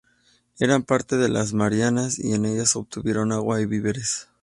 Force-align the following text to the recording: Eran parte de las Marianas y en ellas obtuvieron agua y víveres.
Eran 0.57 0.81
parte 0.81 1.15
de 1.15 1.29
las 1.29 1.53
Marianas 1.53 2.17
y 2.17 2.33
en 2.33 2.45
ellas 2.45 2.75
obtuvieron 2.75 3.31
agua 3.31 3.61
y 3.61 3.67
víveres. 3.67 4.29